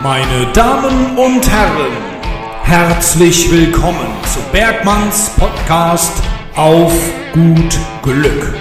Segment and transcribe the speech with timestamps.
[0.00, 1.90] Meine Damen und Herren,
[2.62, 6.22] herzlich willkommen zu Bergmanns Podcast
[6.54, 6.92] auf
[7.32, 8.54] gut Glück.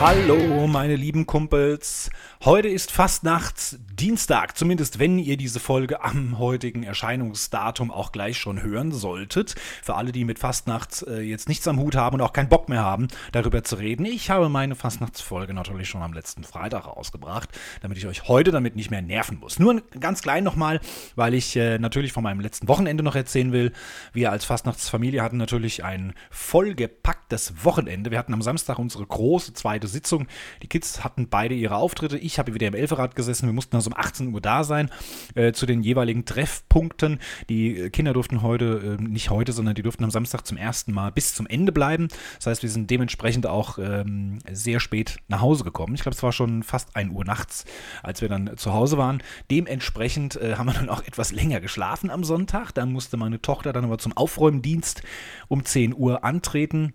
[0.00, 2.08] Hallo, meine lieben Kumpels.
[2.44, 8.62] Heute ist Fastnachts Dienstag, zumindest wenn ihr diese Folge am heutigen Erscheinungsdatum auch gleich schon
[8.62, 9.56] hören solltet.
[9.82, 12.68] Für alle, die mit Fastnachts äh, jetzt nichts am Hut haben und auch keinen Bock
[12.68, 14.06] mehr haben, darüber zu reden.
[14.06, 17.48] Ich habe meine Fastnachtsfolge natürlich schon am letzten Freitag rausgebracht,
[17.80, 19.58] damit ich euch heute damit nicht mehr nerven muss.
[19.58, 20.80] Nur ganz klein nochmal,
[21.16, 23.72] weil ich äh, natürlich von meinem letzten Wochenende noch erzählen will.
[24.12, 28.12] Wir als Fastnachtsfamilie hatten natürlich ein vollgepacktes Wochenende.
[28.12, 30.28] Wir hatten am Samstag unsere große zweite Sitzung.
[30.62, 32.27] Die Kids hatten beide ihre Auftritte.
[32.28, 33.46] Ich habe wieder im Elferrad gesessen.
[33.46, 34.90] Wir mussten also um 18 Uhr da sein
[35.34, 37.20] äh, zu den jeweiligen Treffpunkten.
[37.48, 40.92] Die äh, Kinder durften heute, äh, nicht heute, sondern die durften am Samstag zum ersten
[40.92, 42.08] Mal bis zum Ende bleiben.
[42.36, 45.94] Das heißt, wir sind dementsprechend auch ähm, sehr spät nach Hause gekommen.
[45.94, 47.64] Ich glaube, es war schon fast 1 Uhr nachts,
[48.02, 49.22] als wir dann zu Hause waren.
[49.50, 52.72] Dementsprechend äh, haben wir dann auch etwas länger geschlafen am Sonntag.
[52.72, 55.02] Dann musste meine Tochter dann aber zum Aufräumdienst
[55.48, 56.92] um 10 Uhr antreten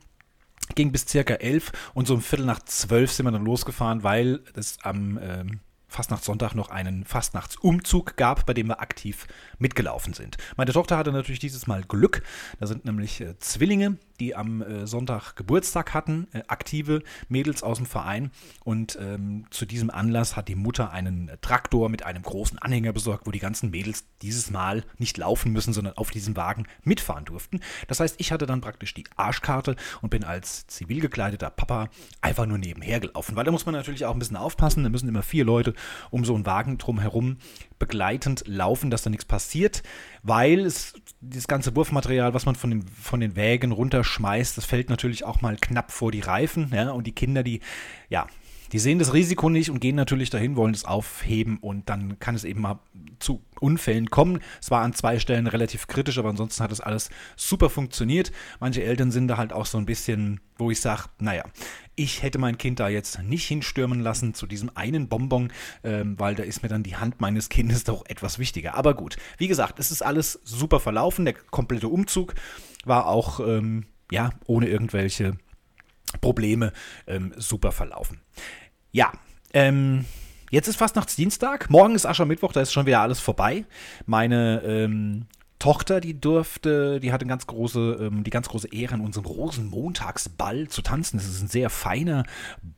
[0.67, 4.41] ging bis circa elf und so um Viertel nach zwölf sind wir dann losgefahren, weil
[4.55, 5.59] es am ähm,
[5.93, 9.27] Fastnachtssonntag noch einen Fastnachtsumzug gab, bei dem wir aktiv
[9.59, 10.37] mitgelaufen sind.
[10.57, 12.23] Meine Tochter hatte natürlich dieses Mal Glück.
[12.59, 17.77] Da sind nämlich äh, Zwillinge, die am äh, Sonntag Geburtstag hatten, äh, aktive Mädels aus
[17.77, 18.31] dem Verein.
[18.63, 23.27] Und ähm, zu diesem Anlass hat die Mutter einen Traktor mit einem großen Anhänger besorgt,
[23.27, 27.59] wo die ganzen Mädels dieses Mal nicht laufen müssen, sondern auf diesem Wagen mitfahren durften.
[27.87, 31.89] Das heißt, ich hatte dann praktisch die Arschkarte und bin als zivil gekleideter Papa
[32.21, 33.35] einfach nur nebenher gelaufen.
[33.35, 34.83] Weil da muss man natürlich auch ein bisschen aufpassen.
[34.83, 35.73] Da müssen immer vier Leute
[36.09, 37.37] um so einen Wagen drumherum
[37.79, 39.83] begleitend laufen, dass da nichts passiert,
[40.21, 43.71] weil es das ganze Wurfmaterial, was man von den, von den Wägen
[44.13, 46.71] runterschmeißt, das fällt natürlich auch mal knapp vor die Reifen.
[46.73, 47.59] Ja, und die Kinder, die,
[48.09, 48.27] ja,
[48.71, 52.33] die sehen das Risiko nicht und gehen natürlich dahin, wollen es aufheben und dann kann
[52.33, 52.79] es eben mal
[53.19, 54.39] zu Unfällen kommen.
[54.59, 58.31] Es war an zwei Stellen relativ kritisch, aber ansonsten hat es alles super funktioniert.
[58.59, 61.43] Manche Eltern sind da halt auch so ein bisschen, wo ich sage, naja,
[61.95, 66.33] ich hätte mein Kind da jetzt nicht hinstürmen lassen zu diesem einen Bonbon, ähm, weil
[66.33, 68.73] da ist mir dann die Hand meines Kindes doch etwas wichtiger.
[68.73, 71.25] Aber gut, wie gesagt, es ist alles super verlaufen.
[71.25, 72.33] Der komplette Umzug
[72.85, 75.35] war auch, ähm, ja, ohne irgendwelche
[76.21, 76.71] Probleme
[77.07, 78.21] ähm, super verlaufen.
[78.91, 79.11] Ja,
[79.53, 80.05] ähm,
[80.51, 81.71] jetzt ist fast Dienstag.
[81.71, 83.65] Morgen ist Aschermittwoch, da ist schon wieder alles vorbei.
[84.05, 85.25] Meine ähm,
[85.63, 90.67] Tochter, die durfte, die hatte ganz große, ähm, die ganz große Ehre, an unserem Rosenmontagsball
[90.67, 91.15] zu tanzen.
[91.15, 92.25] Das ist ein sehr feiner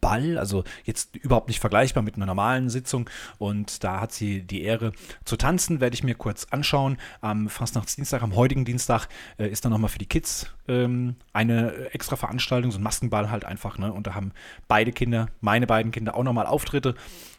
[0.02, 3.10] Ball, also jetzt überhaupt nicht vergleichbar mit einer normalen Sitzung.
[3.40, 4.92] Und da hat sie die Ehre
[5.24, 6.98] zu tanzen, werde ich mir kurz anschauen.
[7.22, 9.08] Am Fastnachtsdienstag, am heutigen Dienstag,
[9.40, 13.46] äh, ist dann nochmal für die Kids ähm, eine extra Veranstaltung, so ein Maskenball halt
[13.46, 13.80] einfach.
[13.80, 13.92] Ne?
[13.92, 14.32] Und da haben
[14.68, 16.94] beide Kinder, meine beiden Kinder, auch nochmal Auftritte.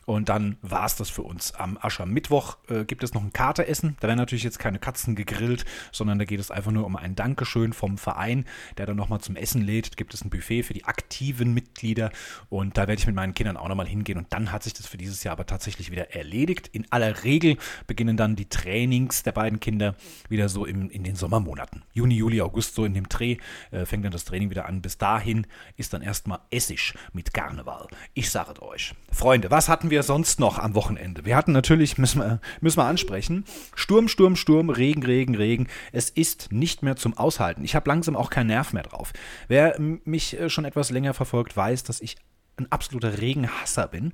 [0.07, 1.53] Und dann war es das für uns.
[1.55, 3.97] Am Aschermittwoch äh, gibt es noch ein Kateressen.
[3.99, 7.17] Da werden natürlich jetzt keine Katzen gegrillt, sondern da geht es einfach nur um ein
[7.17, 8.45] Dankeschön vom Verein,
[8.79, 9.93] der dann nochmal zum Essen lädt.
[9.93, 12.13] Da gibt es ein Buffet für die aktiven Mitglieder
[12.49, 14.17] und da werde ich mit meinen Kindern auch nochmal hingehen.
[14.17, 16.69] Und dann hat sich das für dieses Jahr aber tatsächlich wieder erledigt.
[16.69, 17.57] In aller Regel
[17.89, 19.97] beginnen dann die Trainings der beiden Kinder
[20.29, 21.83] wieder so im, in den Sommermonaten.
[21.93, 23.39] Juni, Juli, August, so in dem Dreh
[23.73, 24.83] äh, fängt dann das Training wieder an.
[24.83, 27.89] Bis dahin ist dann erstmal Essig mit Karneval.
[28.15, 28.95] Ich sage es euch.
[29.11, 31.25] Freunde, was hatten wir wir sonst noch am Wochenende?
[31.25, 35.69] Wir hatten natürlich, müssen wir, müssen wir ansprechen, Sturm, Sturm, Sturm, Regen, Regen, Regen.
[35.91, 37.65] Es ist nicht mehr zum Aushalten.
[37.65, 39.15] Ich habe langsam auch keinen Nerv mehr drauf.
[39.49, 42.17] Wer mich äh, schon etwas länger verfolgt, weiß, dass ich
[42.59, 44.13] ein absoluter Regenhasser bin.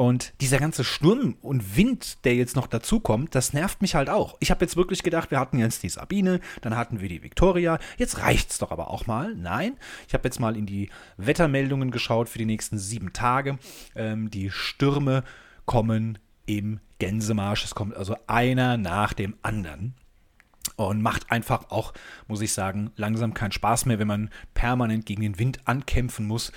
[0.00, 4.34] Und dieser ganze Sturm und Wind, der jetzt noch dazukommt, das nervt mich halt auch.
[4.40, 7.78] Ich habe jetzt wirklich gedacht, wir hatten jetzt die Sabine, dann hatten wir die Victoria.
[7.98, 9.34] Jetzt reicht's doch aber auch mal.
[9.34, 9.76] Nein,
[10.08, 10.88] ich habe jetzt mal in die
[11.18, 13.58] Wettermeldungen geschaut für die nächsten sieben Tage.
[13.94, 15.22] Ähm, die Stürme
[15.66, 17.66] kommen im Gänsemarsch.
[17.66, 19.92] Es kommt also einer nach dem anderen.
[20.76, 21.92] Und macht einfach auch,
[22.26, 26.52] muss ich sagen, langsam keinen Spaß mehr, wenn man permanent gegen den Wind ankämpfen muss.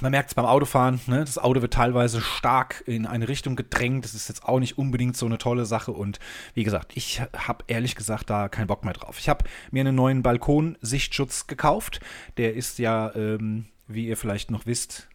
[0.00, 1.24] Man merkt es beim Autofahren, ne?
[1.24, 4.04] das Auto wird teilweise stark in eine Richtung gedrängt.
[4.04, 5.90] Das ist jetzt auch nicht unbedingt so eine tolle Sache.
[5.90, 6.20] Und
[6.54, 9.18] wie gesagt, ich habe ehrlich gesagt da keinen Bock mehr drauf.
[9.18, 11.98] Ich habe mir einen neuen Balkon-Sichtschutz gekauft.
[12.36, 15.08] Der ist ja, ähm, wie ihr vielleicht noch wisst,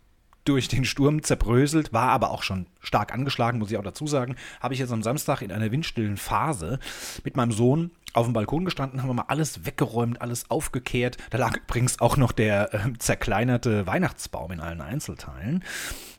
[0.44, 4.36] durch den Sturm zerbröselt, war aber auch schon stark angeschlagen, muss ich auch dazu sagen.
[4.60, 6.80] Habe ich jetzt am Samstag in einer windstillen Phase
[7.24, 11.18] mit meinem Sohn auf dem Balkon gestanden, haben wir mal alles weggeräumt, alles aufgekehrt.
[11.30, 15.64] Da lag übrigens auch noch der äh, zerkleinerte Weihnachtsbaum in allen Einzelteilen.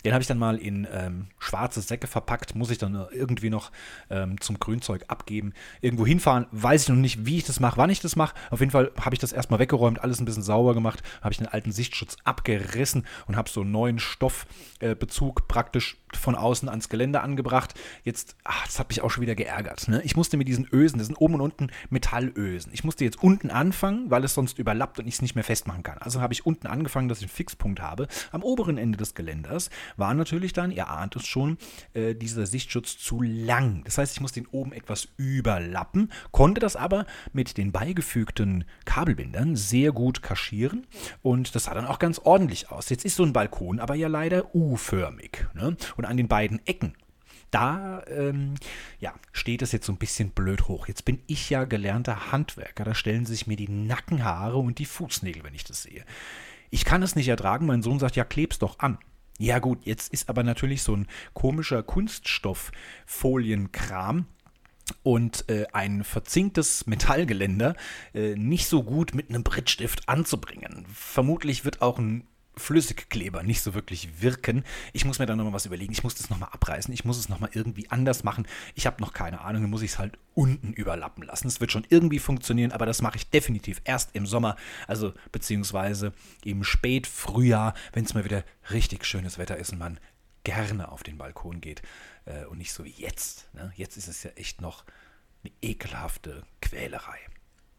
[0.04, 3.70] Den habe ich dann mal in ähm, schwarze Säcke verpackt, muss ich dann irgendwie noch
[4.10, 5.52] ähm, zum Grünzeug abgeben.
[5.80, 8.34] Irgendwo hinfahren, weiß ich noch nicht, wie ich das mache, wann ich das mache.
[8.50, 11.38] Auf jeden Fall habe ich das erstmal weggeräumt, alles ein bisschen sauber gemacht, habe ich
[11.38, 16.88] den alten Sichtschutz abgerissen und habe so einen neuen Stoffbezug äh, praktisch von außen ans
[16.88, 17.74] Gelände angebracht.
[18.02, 19.88] Jetzt, ach, das hat mich auch schon wieder geärgert.
[19.88, 20.02] Ne?
[20.04, 22.72] Ich musste mit diesen Ösen, das sind oben und unten Metallösen.
[22.72, 25.82] Ich musste jetzt unten anfangen, weil es sonst überlappt und ich es nicht mehr festmachen
[25.82, 25.98] kann.
[25.98, 28.08] Also habe ich unten angefangen, dass ich einen Fixpunkt habe.
[28.30, 31.58] Am oberen Ende des Geländers war natürlich dann, ihr ahnt es schon,
[31.94, 33.82] äh, dieser Sichtschutz zu lang.
[33.84, 39.56] Das heißt, ich muss den oben etwas überlappen, konnte das aber mit den beigefügten Kabelbindern
[39.56, 40.86] sehr gut kaschieren
[41.22, 42.88] und das sah dann auch ganz ordentlich aus.
[42.88, 45.46] Jetzt ist so ein Balkon aber ja leider U-förmig.
[45.54, 45.76] Ne?
[45.96, 46.94] Und an den beiden Ecken
[47.52, 48.54] da ähm,
[48.98, 50.88] ja, steht es jetzt so ein bisschen blöd hoch.
[50.88, 55.44] Jetzt bin ich ja gelernter Handwerker, da stellen sich mir die Nackenhaare und die Fußnägel,
[55.44, 56.04] wenn ich das sehe.
[56.70, 58.98] Ich kann es nicht ertragen, mein Sohn sagt, ja, kleb's doch an.
[59.38, 64.26] Ja gut, jetzt ist aber natürlich so ein komischer Kunststofffolienkram
[65.02, 67.74] und äh, ein verzinktes Metallgeländer
[68.14, 70.84] äh, nicht so gut mit einem Brittstift anzubringen.
[70.92, 72.26] Vermutlich wird auch ein
[72.56, 74.64] Flüssigkleber nicht so wirklich wirken.
[74.92, 75.92] Ich muss mir da nochmal was überlegen.
[75.92, 76.92] Ich muss das nochmal abreißen.
[76.92, 78.46] Ich muss es nochmal irgendwie anders machen.
[78.74, 79.62] Ich habe noch keine Ahnung.
[79.62, 81.48] Dann muss ich es halt unten überlappen lassen.
[81.48, 84.56] Es wird schon irgendwie funktionieren, aber das mache ich definitiv erst im Sommer,
[84.86, 86.12] also beziehungsweise
[86.44, 89.98] im Spätfrühjahr, wenn es mal wieder richtig schönes Wetter ist und man
[90.44, 91.82] gerne auf den Balkon geht
[92.24, 93.48] äh, und nicht so wie jetzt.
[93.54, 93.72] Ne?
[93.76, 94.84] Jetzt ist es ja echt noch
[95.44, 97.18] eine ekelhafte Quälerei.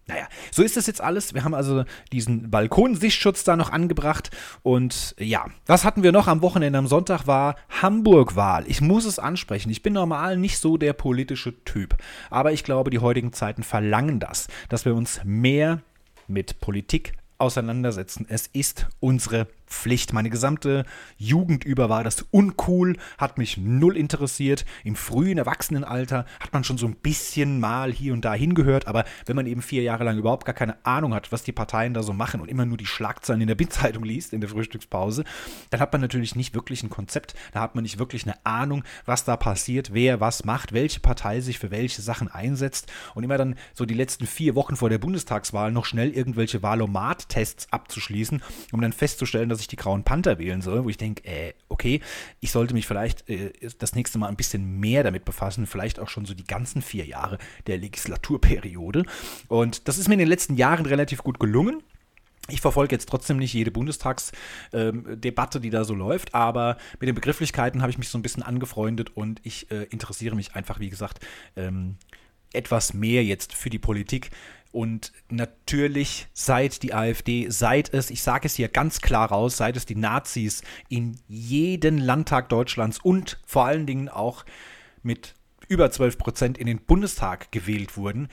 [0.07, 1.33] Naja, so ist das jetzt alles.
[1.33, 4.31] Wir haben also diesen Balkonsichtschutz da noch angebracht.
[4.61, 6.77] Und ja, was hatten wir noch am Wochenende?
[6.77, 8.65] Am Sonntag war Hamburg-Wahl.
[8.67, 9.69] Ich muss es ansprechen.
[9.69, 11.95] Ich bin normal nicht so der politische Typ.
[12.29, 15.81] Aber ich glaube, die heutigen Zeiten verlangen das, dass wir uns mehr
[16.27, 18.25] mit Politik auseinandersetzen.
[18.27, 20.13] Es ist unsere Pflicht.
[20.13, 20.85] Meine gesamte
[21.17, 24.65] Jugend über war das uncool, hat mich null interessiert.
[24.83, 29.03] Im frühen Erwachsenenalter hat man schon so ein bisschen mal hier und da hingehört, aber
[29.25, 32.03] wenn man eben vier Jahre lang überhaupt gar keine Ahnung hat, was die Parteien da
[32.03, 35.23] so machen und immer nur die Schlagzeilen in der Bildzeitung liest in der Frühstückspause,
[35.71, 38.83] dann hat man natürlich nicht wirklich ein Konzept, da hat man nicht wirklich eine Ahnung,
[39.05, 43.37] was da passiert, wer was macht, welche Partei sich für welche Sachen einsetzt und immer
[43.37, 48.41] dann so die letzten vier Wochen vor der Bundestagswahl noch schnell irgendwelche Wahlomat-Tests abzuschließen,
[48.71, 52.01] um dann festzustellen, dass ich die Grauen Panther wählen soll, wo ich denke, äh, okay,
[52.39, 56.09] ich sollte mich vielleicht äh, das nächste Mal ein bisschen mehr damit befassen, vielleicht auch
[56.09, 57.37] schon so die ganzen vier Jahre
[57.67, 59.05] der Legislaturperiode.
[59.47, 61.81] Und das ist mir in den letzten Jahren relativ gut gelungen.
[62.49, 67.15] Ich verfolge jetzt trotzdem nicht jede Bundestagsdebatte, ähm, die da so läuft, aber mit den
[67.15, 70.89] Begrifflichkeiten habe ich mich so ein bisschen angefreundet und ich äh, interessiere mich einfach, wie
[70.89, 71.25] gesagt,
[71.55, 71.95] ähm,
[72.51, 74.29] etwas mehr jetzt für die Politik.
[74.73, 79.77] Und natürlich, seit die AfD, seit es, ich sage es hier ganz klar raus, seit
[79.77, 84.45] es die Nazis in jeden Landtag Deutschlands und vor allen Dingen auch
[85.03, 85.35] mit
[85.67, 88.29] über 12 Prozent in den Bundestag gewählt wurden,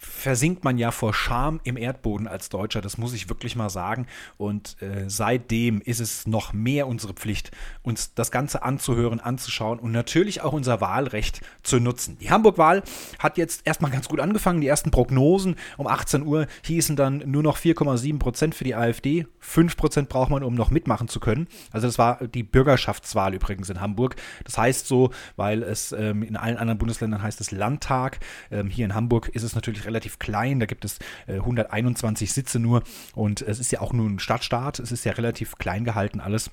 [0.00, 4.06] versinkt man ja vor Scham im Erdboden als Deutscher, das muss ich wirklich mal sagen.
[4.38, 7.50] Und äh, seitdem ist es noch mehr unsere Pflicht,
[7.82, 12.16] uns das Ganze anzuhören, anzuschauen und natürlich auch unser Wahlrecht zu nutzen.
[12.18, 12.82] Die Hamburg-Wahl
[13.18, 14.62] hat jetzt erstmal ganz gut angefangen.
[14.62, 19.26] Die ersten Prognosen um 18 Uhr hießen dann nur noch 4,7 Prozent für die AfD.
[19.40, 21.46] 5 Prozent braucht man, um noch mitmachen zu können.
[21.72, 24.16] Also das war die Bürgerschaftswahl übrigens in Hamburg.
[24.44, 28.20] Das heißt so, weil es ähm, in allen anderen Bundesländern heißt es Landtag.
[28.50, 30.60] Ähm, hier in Hamburg ist es natürlich relativ klein.
[30.60, 32.82] Da gibt es äh, 121 Sitze nur
[33.14, 34.78] und es ist ja auch nur ein Stadtstaat.
[34.78, 36.50] Es ist ja relativ klein gehalten alles.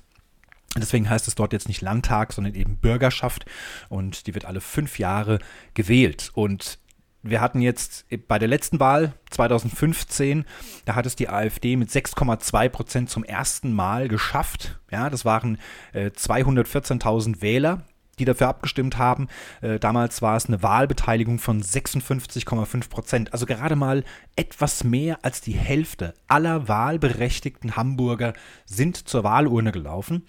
[0.76, 3.46] Deswegen heißt es dort jetzt nicht Landtag, sondern eben Bürgerschaft
[3.88, 5.38] und die wird alle fünf Jahre
[5.74, 6.30] gewählt.
[6.34, 6.78] Und
[7.22, 10.44] wir hatten jetzt bei der letzten Wahl 2015,
[10.84, 14.78] da hat es die AfD mit 6,2 Prozent zum ersten Mal geschafft.
[14.90, 15.58] Ja, das waren
[15.92, 17.82] äh, 214.000 Wähler,
[18.18, 19.28] die dafür abgestimmt haben.
[19.60, 23.32] Äh, damals war es eine Wahlbeteiligung von 56,5 Prozent.
[23.32, 24.04] Also gerade mal
[24.36, 28.32] etwas mehr als die Hälfte aller wahlberechtigten Hamburger
[28.66, 30.26] sind zur Wahlurne gelaufen.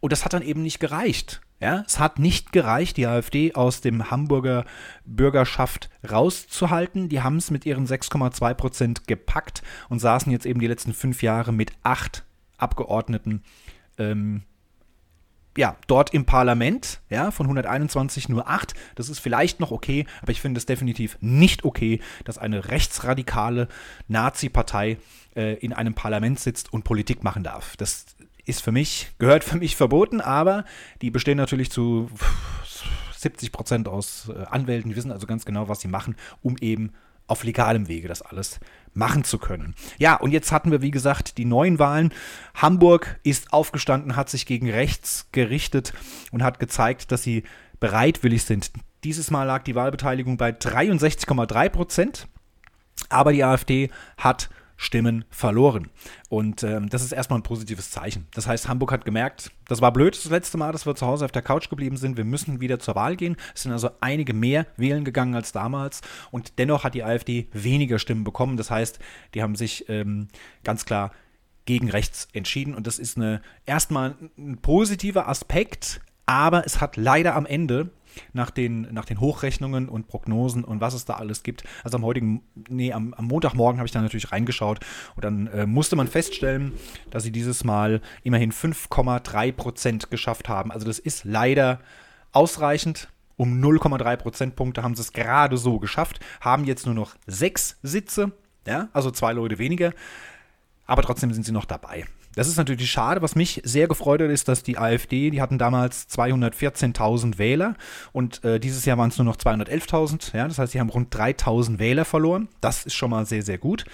[0.00, 1.40] Und das hat dann eben nicht gereicht.
[1.60, 4.64] Ja, es hat nicht gereicht, die AfD aus dem Hamburger
[5.04, 7.08] Bürgerschaft rauszuhalten.
[7.08, 11.20] Die haben es mit ihren 6,2 Prozent gepackt und saßen jetzt eben die letzten fünf
[11.20, 12.24] Jahre mit acht
[12.58, 13.42] Abgeordneten
[13.98, 14.44] ähm,
[15.58, 18.74] ja, dort im Parlament, ja, von 121 nur 8.
[18.94, 23.66] Das ist vielleicht noch okay, aber ich finde es definitiv nicht okay, dass eine rechtsradikale
[24.06, 24.98] Nazi-Partei
[25.34, 27.76] äh, in einem Parlament sitzt und Politik machen darf.
[27.76, 28.06] Das
[28.44, 30.64] ist für mich, gehört für mich verboten, aber
[31.02, 32.08] die bestehen natürlich zu
[33.16, 36.92] 70 Prozent aus äh, Anwälten, die wissen also ganz genau, was sie machen, um eben
[37.28, 38.58] auf legalem Wege das alles
[38.94, 39.74] machen zu können.
[39.98, 42.12] Ja, und jetzt hatten wir, wie gesagt, die neuen Wahlen.
[42.54, 45.92] Hamburg ist aufgestanden, hat sich gegen rechts gerichtet
[46.32, 47.44] und hat gezeigt, dass sie
[47.80, 48.72] bereitwillig sind.
[49.04, 52.28] Dieses Mal lag die Wahlbeteiligung bei 63,3 Prozent,
[53.08, 55.90] aber die AfD hat Stimmen verloren.
[56.28, 58.28] Und ähm, das ist erstmal ein positives Zeichen.
[58.32, 61.24] Das heißt, Hamburg hat gemerkt, das war blöd das letzte Mal, dass wir zu Hause
[61.24, 62.16] auf der Couch geblieben sind.
[62.16, 63.36] Wir müssen wieder zur Wahl gehen.
[63.56, 66.00] Es sind also einige mehr wählen gegangen als damals.
[66.30, 68.56] Und dennoch hat die AfD weniger Stimmen bekommen.
[68.56, 69.00] Das heißt,
[69.34, 70.28] die haben sich ähm,
[70.62, 71.10] ganz klar
[71.66, 72.76] gegen rechts entschieden.
[72.76, 76.00] Und das ist eine, erstmal ein positiver Aspekt.
[76.24, 77.90] Aber es hat leider am Ende
[78.32, 81.64] nach den, nach den Hochrechnungen und Prognosen und was es da alles gibt.
[81.84, 84.80] Also am heutigen, nee, am, am Montagmorgen habe ich da natürlich reingeschaut
[85.16, 86.72] und dann äh, musste man feststellen,
[87.10, 90.72] dass sie dieses Mal immerhin 5,3 Prozent geschafft haben.
[90.72, 91.80] Also das ist leider
[92.32, 93.08] ausreichend.
[93.36, 98.32] Um 0,3 Prozentpunkte haben sie es gerade so geschafft, haben jetzt nur noch sechs Sitze,
[98.66, 99.92] ja, also zwei Leute weniger,
[100.86, 102.04] aber trotzdem sind sie noch dabei.
[102.34, 103.22] Das ist natürlich schade.
[103.22, 107.74] Was mich sehr gefreut hat, ist, dass die AfD, die hatten damals 214.000 Wähler
[108.12, 110.36] und äh, dieses Jahr waren es nur noch 211.000.
[110.36, 112.48] Ja, das heißt, sie haben rund 3.000 Wähler verloren.
[112.60, 113.84] Das ist schon mal sehr, sehr gut.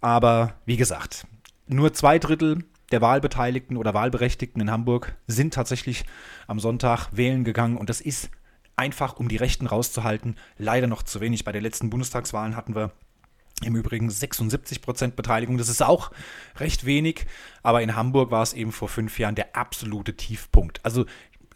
[0.00, 1.26] Aber wie gesagt,
[1.66, 6.04] nur zwei Drittel der Wahlbeteiligten oder Wahlberechtigten in Hamburg sind tatsächlich
[6.46, 8.30] am Sonntag wählen gegangen und das ist
[8.76, 11.44] einfach, um die Rechten rauszuhalten, leider noch zu wenig.
[11.44, 12.92] Bei den letzten Bundestagswahlen hatten wir
[13.64, 16.10] im Übrigen 76 Prozent Beteiligung, das ist auch
[16.58, 17.26] recht wenig,
[17.62, 20.84] aber in Hamburg war es eben vor fünf Jahren der absolute Tiefpunkt.
[20.84, 21.06] Also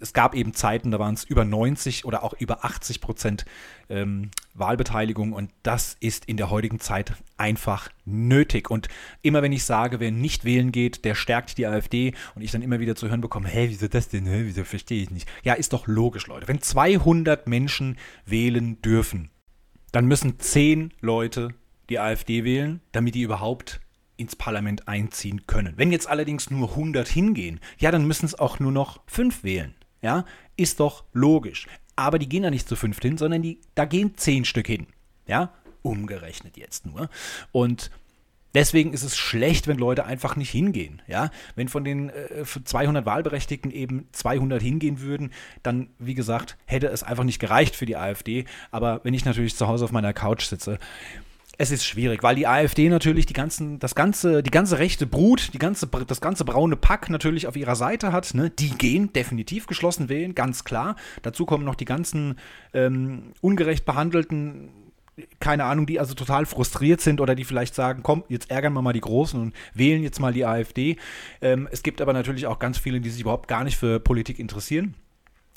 [0.00, 3.44] es gab eben Zeiten, da waren es über 90 oder auch über 80 Prozent
[3.88, 8.70] ähm, Wahlbeteiligung und das ist in der heutigen Zeit einfach nötig.
[8.70, 8.88] Und
[9.22, 12.62] immer wenn ich sage, wer nicht wählen geht, der stärkt die AfD und ich dann
[12.62, 15.28] immer wieder zu hören bekomme, hä, wieso das denn, hä, wieso verstehe ich nicht.
[15.42, 16.48] Ja, ist doch logisch, Leute.
[16.48, 17.96] Wenn 200 Menschen
[18.26, 19.30] wählen dürfen,
[19.92, 21.54] dann müssen 10 Leute
[21.88, 23.80] die AfD wählen, damit die überhaupt
[24.16, 25.74] ins Parlament einziehen können.
[25.76, 29.74] Wenn jetzt allerdings nur 100 hingehen, ja, dann müssen es auch nur noch 5 wählen.
[30.02, 30.24] Ja,
[30.56, 31.66] ist doch logisch.
[31.96, 34.86] Aber die gehen da nicht zu 5 hin, sondern die, da gehen 10 Stück hin.
[35.26, 37.08] Ja, umgerechnet jetzt nur.
[37.52, 37.90] Und
[38.54, 41.02] Deswegen ist es schlecht, wenn Leute einfach nicht hingehen.
[41.08, 41.30] Ja?
[41.56, 45.32] Wenn von den äh, 200 Wahlberechtigten eben 200 hingehen würden,
[45.64, 48.44] dann, wie gesagt, hätte es einfach nicht gereicht für die AfD.
[48.70, 50.78] Aber wenn ich natürlich zu Hause auf meiner Couch sitze
[51.58, 55.52] es ist schwierig, weil die AfD natürlich die ganzen, das ganze, die ganze rechte Brut,
[55.54, 58.34] die ganze, das ganze braune Pack natürlich auf ihrer Seite hat.
[58.34, 58.50] Ne?
[58.50, 60.96] Die gehen definitiv geschlossen wählen, ganz klar.
[61.22, 62.38] Dazu kommen noch die ganzen
[62.72, 64.70] ähm, ungerecht behandelten,
[65.38, 68.82] keine Ahnung, die also total frustriert sind oder die vielleicht sagen, komm, jetzt ärgern wir
[68.82, 70.96] mal die Großen und wählen jetzt mal die AfD.
[71.40, 74.40] Ähm, es gibt aber natürlich auch ganz viele, die sich überhaupt gar nicht für Politik
[74.40, 74.94] interessieren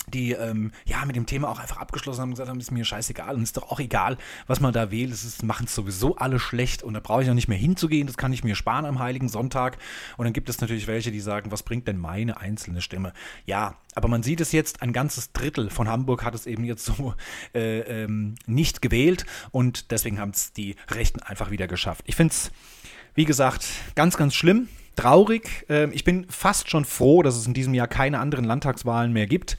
[0.07, 2.85] die ähm, ja mit dem Thema auch einfach abgeschlossen haben und gesagt haben, ist mir
[2.85, 5.11] scheißegal und ist doch auch egal, was man da wählt.
[5.11, 8.07] Es machen es sowieso alle schlecht und da brauche ich auch nicht mehr hinzugehen.
[8.07, 9.77] Das kann ich mir sparen am Heiligen Sonntag.
[10.17, 13.13] Und dann gibt es natürlich welche, die sagen, was bringt denn meine einzelne Stimme?
[13.45, 16.85] Ja, aber man sieht es jetzt, ein ganzes Drittel von Hamburg hat es eben jetzt
[16.85, 17.15] so
[17.53, 22.03] äh, ähm, nicht gewählt und deswegen haben es die Rechten einfach wieder geschafft.
[22.05, 22.51] Ich finde es,
[23.15, 25.65] wie gesagt, ganz, ganz schlimm traurig.
[25.69, 29.27] Ähm, ich bin fast schon froh, dass es in diesem Jahr keine anderen Landtagswahlen mehr
[29.27, 29.57] gibt.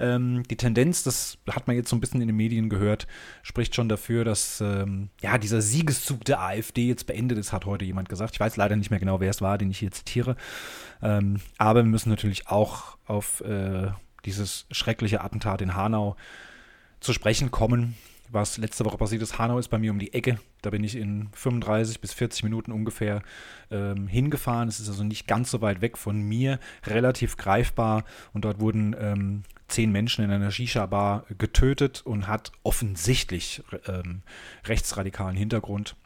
[0.00, 3.06] Ähm, die Tendenz, das hat man jetzt so ein bisschen in den Medien gehört,
[3.42, 7.84] spricht schon dafür, dass ähm, ja dieser Siegeszug der AfD jetzt beendet ist, hat heute
[7.84, 8.34] jemand gesagt.
[8.34, 10.36] Ich weiß leider nicht mehr genau, wer es war, den ich hier zitiere.
[11.00, 13.88] aber wir müssen natürlich auch auf äh,
[14.24, 16.16] dieses schreckliche Attentat in Hanau
[17.00, 17.96] zu sprechen kommen
[18.32, 19.38] was letzte Woche passiert ist.
[19.38, 20.38] Hanau ist bei mir um die Ecke.
[20.62, 23.22] Da bin ich in 35 bis 40 Minuten ungefähr
[23.70, 24.68] ähm, hingefahren.
[24.68, 28.04] Es ist also nicht ganz so weit weg von mir, relativ greifbar.
[28.32, 34.22] Und dort wurden ähm, zehn Menschen in einer Shisha-Bar getötet und hat offensichtlich ähm,
[34.66, 35.96] rechtsradikalen Hintergrund.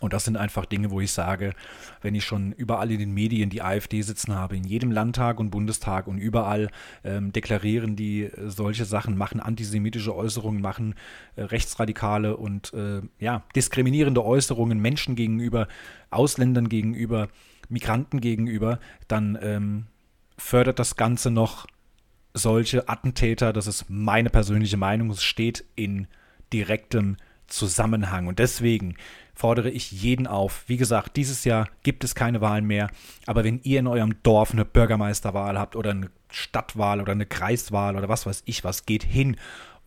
[0.00, 1.54] Und das sind einfach Dinge, wo ich sage,
[2.02, 5.50] wenn ich schon überall in den Medien die AfD sitzen habe, in jedem Landtag und
[5.50, 6.68] Bundestag und überall
[7.04, 10.94] ähm, deklarieren die äh, solche Sachen, machen antisemitische Äußerungen, machen
[11.36, 15.68] äh, rechtsradikale und äh, ja, diskriminierende Äußerungen Menschen gegenüber,
[16.10, 17.28] Ausländern gegenüber,
[17.70, 19.86] Migranten gegenüber, dann ähm,
[20.36, 21.66] fördert das Ganze noch
[22.38, 23.52] solche Attentäter.
[23.52, 25.10] Das ist meine persönliche Meinung.
[25.10, 26.06] Es steht in
[26.52, 27.16] direktem
[27.46, 28.26] Zusammenhang.
[28.26, 28.96] Und deswegen
[29.34, 30.64] fordere ich jeden auf.
[30.66, 32.90] Wie gesagt, dieses Jahr gibt es keine Wahlen mehr,
[33.26, 37.96] aber wenn ihr in eurem Dorf eine Bürgermeisterwahl habt oder eine Stadtwahl oder eine Kreiswahl
[37.96, 39.36] oder was weiß ich was, geht hin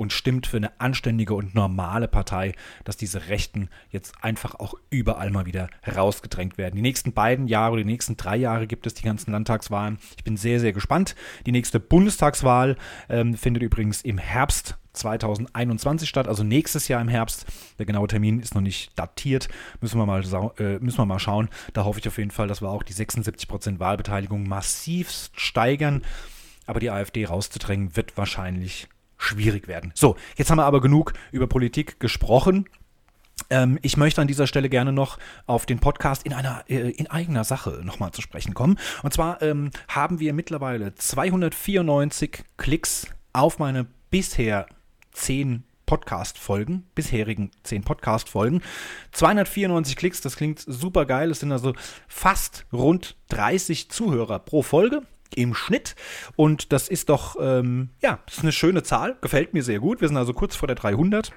[0.01, 2.53] und stimmt für eine anständige und normale Partei,
[2.85, 6.75] dass diese Rechten jetzt einfach auch überall mal wieder rausgedrängt werden.
[6.75, 9.99] Die nächsten beiden Jahre die nächsten drei Jahre gibt es die ganzen Landtagswahlen.
[10.17, 11.15] Ich bin sehr, sehr gespannt.
[11.45, 12.77] Die nächste Bundestagswahl
[13.09, 17.45] ähm, findet übrigens im Herbst 2021 statt, also nächstes Jahr im Herbst.
[17.77, 19.49] Der genaue Termin ist noch nicht datiert,
[19.81, 20.23] müssen wir mal,
[20.57, 21.47] äh, müssen wir mal schauen.
[21.73, 26.01] Da hoffe ich auf jeden Fall, dass wir auch die 76% Wahlbeteiligung massiv steigern.
[26.65, 28.87] Aber die AfD rauszudrängen wird wahrscheinlich
[29.21, 29.91] schwierig werden.
[29.93, 32.65] So, jetzt haben wir aber genug über Politik gesprochen.
[33.49, 37.07] Ähm, ich möchte an dieser Stelle gerne noch auf den Podcast in einer äh, in
[37.07, 38.77] eigener Sache nochmal zu sprechen kommen.
[39.03, 44.67] Und zwar ähm, haben wir mittlerweile 294 Klicks auf meine bisher
[45.11, 48.61] zehn Podcast-Folgen, bisherigen zehn Podcast-Folgen.
[49.11, 51.31] 294 Klicks, das klingt super geil.
[51.31, 51.73] Es sind also
[52.07, 55.03] fast rund 30 Zuhörer pro Folge
[55.35, 55.95] im Schnitt.
[56.35, 59.17] Und das ist doch, ähm, ja, das ist eine schöne Zahl.
[59.21, 60.01] Gefällt mir sehr gut.
[60.01, 61.31] Wir sind also kurz vor der 300.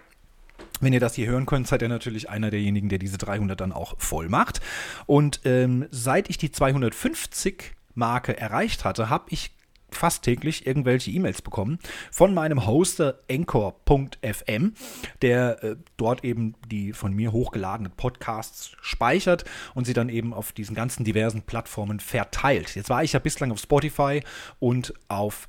[0.81, 3.73] Wenn ihr das hier hören könnt, seid ihr natürlich einer derjenigen, der diese 300 dann
[3.73, 4.61] auch voll macht.
[5.07, 9.54] Und ähm, seit ich die 250 Marke erreicht hatte, habe ich
[9.97, 11.79] fast täglich irgendwelche E-Mails bekommen
[12.11, 14.75] von meinem Hoster Anchor.fm,
[15.23, 20.53] der äh, dort eben die von mir hochgeladenen Podcasts speichert und sie dann eben auf
[20.53, 22.75] diesen ganzen diversen Plattformen verteilt.
[22.75, 24.23] Jetzt war ich ja bislang auf Spotify
[24.59, 25.47] und auf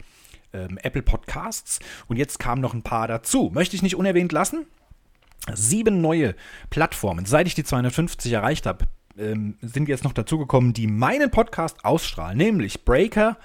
[0.54, 3.52] ähm, Apple Podcasts und jetzt kamen noch ein paar dazu.
[3.54, 4.66] Möchte ich nicht unerwähnt lassen?
[5.54, 6.36] Sieben neue
[6.70, 8.86] Plattformen, seit ich die 250 erreicht habe,
[9.18, 13.38] ähm, sind jetzt noch dazugekommen, die meinen Podcast ausstrahlen, nämlich Breaker,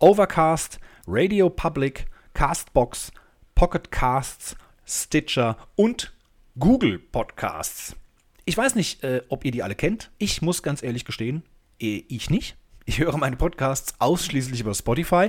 [0.00, 0.78] Overcast,
[1.08, 3.10] Radio Public, Castbox,
[3.56, 4.54] Pocket Casts,
[4.86, 6.12] Stitcher und
[6.56, 7.96] Google Podcasts.
[8.44, 10.12] Ich weiß nicht, äh, ob ihr die alle kennt.
[10.18, 11.42] Ich muss ganz ehrlich gestehen,
[11.80, 12.56] äh, ich nicht.
[12.88, 15.28] Ich höre meine Podcasts ausschließlich über Spotify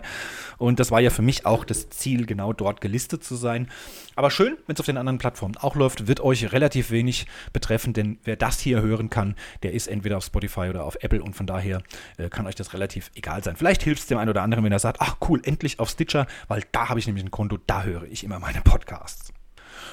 [0.58, 3.70] und das war ja für mich auch das Ziel, genau dort gelistet zu sein.
[4.16, 7.92] Aber schön, wenn es auf den anderen Plattformen auch läuft, wird euch relativ wenig betreffen,
[7.92, 11.36] denn wer das hier hören kann, der ist entweder auf Spotify oder auf Apple und
[11.36, 11.84] von daher
[12.16, 13.58] äh, kann euch das relativ egal sein.
[13.58, 16.28] Vielleicht hilft es dem einen oder anderen, wenn er sagt, ach cool, endlich auf Stitcher,
[16.48, 19.34] weil da habe ich nämlich ein Konto, da höre ich immer meine Podcasts.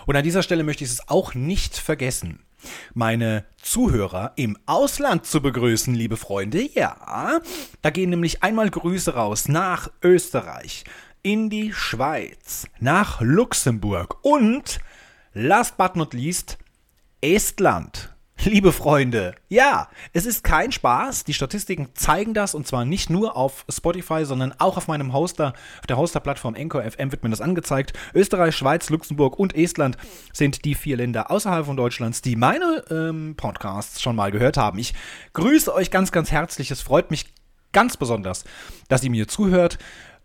[0.06, 2.46] Und an dieser Stelle möchte ich es auch nicht vergessen
[2.94, 6.68] meine Zuhörer im Ausland zu begrüßen, liebe Freunde.
[6.74, 7.40] Ja,
[7.82, 10.84] da gehen nämlich einmal Grüße raus nach Österreich,
[11.22, 14.78] in die Schweiz, nach Luxemburg und,
[15.32, 16.58] last but not least,
[17.20, 18.15] Estland.
[18.44, 21.24] Liebe Freunde, ja, es ist kein Spaß.
[21.24, 25.54] Die Statistiken zeigen das und zwar nicht nur auf Spotify, sondern auch auf meinem Hoster,
[25.80, 27.94] auf der Hoster-Plattform Anchor FM wird mir das angezeigt.
[28.14, 29.96] Österreich, Schweiz, Luxemburg und Estland
[30.32, 34.78] sind die vier Länder außerhalb von Deutschlands, die meine ähm, Podcasts schon mal gehört haben.
[34.78, 34.94] Ich
[35.32, 36.70] grüße euch ganz, ganz herzlich.
[36.70, 37.32] Es freut mich
[37.72, 38.44] ganz besonders,
[38.88, 39.78] dass ihr mir zuhört.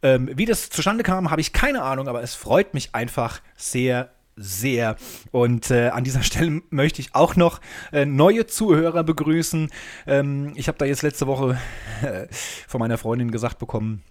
[0.03, 4.09] Ähm, wie das zustande kam, habe ich keine Ahnung, aber es freut mich einfach sehr,
[4.35, 4.95] sehr.
[5.31, 9.69] Und äh, an dieser Stelle möchte ich auch noch äh, neue Zuhörer begrüßen.
[10.07, 11.57] Ähm, ich habe da jetzt letzte Woche
[12.01, 12.27] äh,
[12.67, 14.03] von meiner Freundin gesagt bekommen,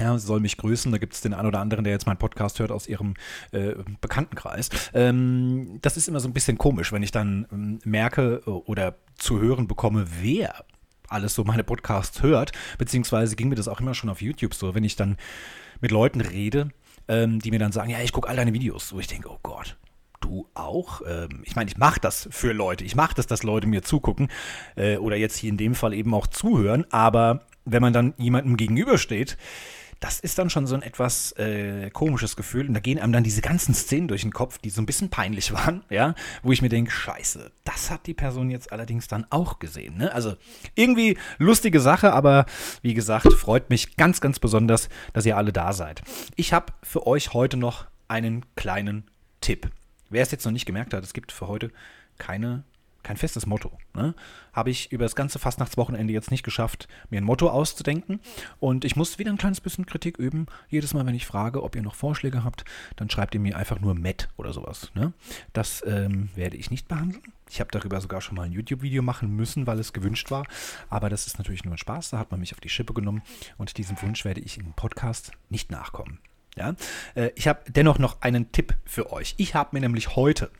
[0.00, 0.90] ja, sie soll mich grüßen.
[0.90, 3.14] Da gibt es den einen oder anderen, der jetzt meinen Podcast hört aus ihrem
[3.52, 4.70] äh, Bekanntenkreis.
[4.94, 9.40] Ähm, das ist immer so ein bisschen komisch, wenn ich dann ähm, merke oder zu
[9.40, 10.64] hören bekomme, wer
[11.08, 12.52] alles so meine Podcasts hört.
[12.78, 15.16] Beziehungsweise ging mir das auch immer schon auf YouTube so, wenn ich dann
[15.80, 16.70] mit Leuten rede,
[17.08, 18.92] ähm, die mir dann sagen, ja, ich gucke all deine Videos.
[18.92, 19.76] Wo ich denke, oh Gott,
[20.20, 21.02] du auch?
[21.06, 22.84] Ähm, ich meine, ich mache das für Leute.
[22.84, 24.28] Ich mache das, dass Leute mir zugucken
[24.76, 26.86] äh, oder jetzt hier in dem Fall eben auch zuhören.
[26.90, 29.36] Aber wenn man dann jemandem gegenübersteht,
[30.02, 32.66] das ist dann schon so ein etwas äh, komisches Gefühl.
[32.66, 35.10] Und da gehen einem dann diese ganzen Szenen durch den Kopf, die so ein bisschen
[35.10, 39.26] peinlich waren, ja, wo ich mir denke, scheiße, das hat die Person jetzt allerdings dann
[39.30, 39.96] auch gesehen.
[39.96, 40.12] Ne?
[40.12, 40.34] Also
[40.74, 42.46] irgendwie lustige Sache, aber
[42.82, 46.02] wie gesagt, freut mich ganz, ganz besonders, dass ihr alle da seid.
[46.34, 49.04] Ich habe für euch heute noch einen kleinen
[49.40, 49.70] Tipp.
[50.10, 51.70] Wer es jetzt noch nicht gemerkt hat, es gibt für heute
[52.18, 52.64] keine
[53.02, 53.70] kein festes Motto.
[53.94, 54.14] Ne?
[54.52, 58.20] Habe ich über das ganze Fastnachtswochenende jetzt nicht geschafft, mir ein Motto auszudenken.
[58.60, 60.46] Und ich muss wieder ein kleines bisschen Kritik üben.
[60.68, 62.64] Jedes Mal, wenn ich frage, ob ihr noch Vorschläge habt,
[62.96, 64.90] dann schreibt ihr mir einfach nur Matt oder sowas.
[64.94, 65.12] Ne?
[65.52, 67.22] Das ähm, werde ich nicht behandeln.
[67.50, 70.46] Ich habe darüber sogar schon mal ein YouTube-Video machen müssen, weil es gewünscht war.
[70.88, 72.10] Aber das ist natürlich nur ein Spaß.
[72.10, 73.22] Da hat man mich auf die Schippe genommen.
[73.58, 76.18] Und diesem Wunsch werde ich im Podcast nicht nachkommen.
[76.56, 76.74] Ja?
[77.14, 79.34] Äh, ich habe dennoch noch einen Tipp für euch.
[79.38, 80.50] Ich habe mir nämlich heute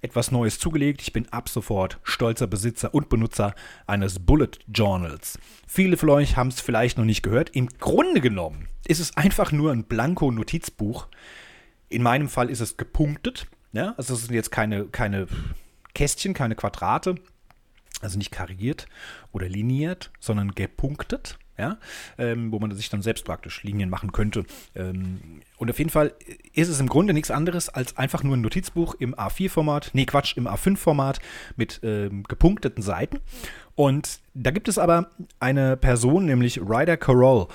[0.00, 1.02] etwas Neues zugelegt.
[1.02, 3.54] Ich bin ab sofort stolzer Besitzer und Benutzer
[3.86, 5.38] eines Bullet Journals.
[5.66, 7.50] Viele von euch haben es vielleicht noch nicht gehört.
[7.50, 11.08] Im Grunde genommen ist es einfach nur ein Blanko-Notizbuch.
[11.88, 13.46] In meinem Fall ist es gepunktet.
[13.72, 13.94] Ja?
[13.96, 15.26] Also es sind jetzt keine, keine
[15.94, 17.16] Kästchen, keine Quadrate.
[18.00, 18.86] Also nicht kariert
[19.32, 21.38] oder liniert, sondern gepunktet.
[21.58, 21.78] Ja,
[22.16, 24.44] ähm, wo man sich dann selbst praktisch Linien machen könnte.
[24.74, 26.14] Ähm, und auf jeden Fall
[26.54, 30.36] ist es im Grunde nichts anderes als einfach nur ein Notizbuch im A4-Format, nee Quatsch,
[30.36, 31.20] im A5-Format
[31.56, 33.18] mit ähm, gepunkteten Seiten.
[33.74, 37.48] Und da gibt es aber eine Person, nämlich Ryder Carroll.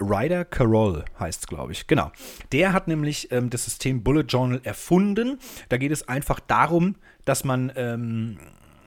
[0.00, 1.86] Ryder Carroll heißt es, glaube ich.
[1.86, 2.10] Genau.
[2.50, 5.38] Der hat nämlich ähm, das System Bullet Journal erfunden.
[5.68, 8.38] Da geht es einfach darum, dass man ähm,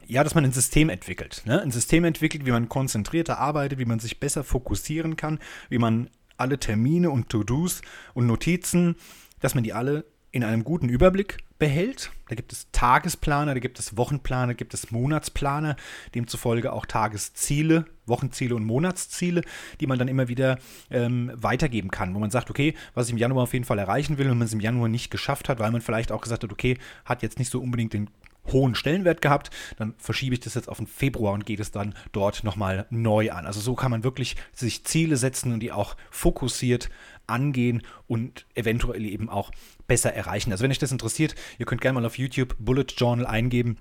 [0.08, 1.44] ja, dass man ein System entwickelt.
[1.46, 1.62] Ne?
[1.62, 5.40] Ein System entwickelt, wie man konzentrierter arbeitet, wie man sich besser fokussieren kann,
[5.70, 7.82] wie man alle Termine und To-Dos
[8.14, 8.96] und Notizen,
[9.40, 12.12] dass man die alle in einem guten Überblick behält.
[12.28, 15.78] Da gibt es Tagesplaner, da gibt es Wochenplaner, da gibt es Monatsplaner,
[16.14, 19.44] demzufolge auch Tagesziele, Wochenziele und Monatsziele,
[19.80, 20.60] die man dann immer wieder
[20.92, 24.18] ähm, weitergeben kann, wo man sagt, okay, was ich im Januar auf jeden Fall erreichen
[24.18, 26.52] will und man es im Januar nicht geschafft hat, weil man vielleicht auch gesagt hat,
[26.52, 28.10] okay, hat jetzt nicht so unbedingt den
[28.52, 31.96] hohen Stellenwert gehabt, dann verschiebe ich das jetzt auf den Februar und gehe es dann
[32.12, 33.46] dort nochmal neu an.
[33.46, 36.90] Also so kann man wirklich sich Ziele setzen und die auch fokussiert
[37.28, 39.52] angehen und eventuell eben auch
[39.88, 40.52] besser erreichen.
[40.52, 43.78] Also wenn euch das interessiert, ihr könnt gerne mal auf YouTube Bullet Journal eingeben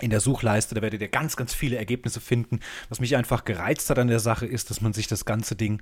[0.00, 2.60] in der Suchleiste, da werdet ihr ganz, ganz viele Ergebnisse finden.
[2.88, 5.80] Was mich einfach gereizt hat an der Sache ist, dass man sich das ganze Ding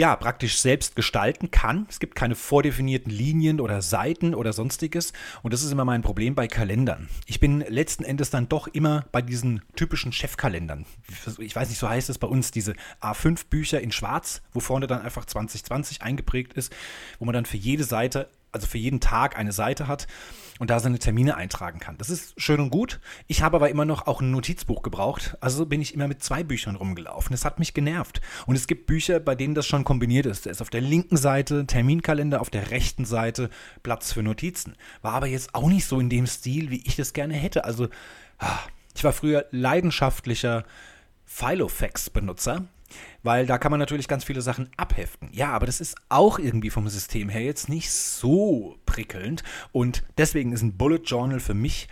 [0.00, 1.84] ja, praktisch selbst gestalten kann.
[1.90, 5.12] Es gibt keine vordefinierten Linien oder Seiten oder sonstiges.
[5.42, 7.10] Und das ist immer mein Problem bei Kalendern.
[7.26, 10.86] Ich bin letzten Endes dann doch immer bei diesen typischen Chefkalendern.
[11.36, 15.02] Ich weiß nicht, so heißt es bei uns, diese A5-Bücher in Schwarz, wo vorne dann
[15.02, 16.72] einfach 2020 eingeprägt ist,
[17.18, 20.06] wo man dann für jede Seite also für jeden Tag eine Seite hat
[20.60, 21.96] und da seine Termine eintragen kann.
[21.96, 23.00] Das ist schön und gut.
[23.26, 25.36] Ich habe aber immer noch auch ein Notizbuch gebraucht.
[25.40, 27.32] Also bin ich immer mit zwei Büchern rumgelaufen.
[27.32, 28.20] Das hat mich genervt.
[28.46, 30.44] Und es gibt Bücher, bei denen das schon kombiniert ist.
[30.44, 33.48] Da ist auf der linken Seite Terminkalender, auf der rechten Seite
[33.82, 34.76] Platz für Notizen.
[35.00, 37.64] War aber jetzt auch nicht so in dem Stil, wie ich das gerne hätte.
[37.64, 37.88] Also
[38.38, 38.58] ah,
[38.94, 40.64] ich war früher leidenschaftlicher
[41.24, 42.66] Filofax-Benutzer
[43.22, 45.28] weil da kann man natürlich ganz viele Sachen abheften.
[45.32, 50.52] Ja, aber das ist auch irgendwie vom System her jetzt nicht so prickelnd und deswegen
[50.52, 51.88] ist ein Bullet Journal für mich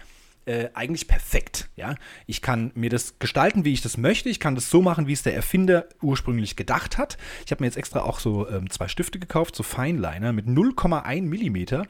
[0.48, 1.68] äh, eigentlich perfekt.
[1.76, 1.94] Ja?
[2.26, 4.30] Ich kann mir das gestalten, wie ich das möchte.
[4.30, 7.18] Ich kann das so machen, wie es der Erfinder ursprünglich gedacht hat.
[7.44, 11.22] Ich habe mir jetzt extra auch so ähm, zwei Stifte gekauft, so Feinliner mit 0,1
[11.22, 11.86] Millimeter.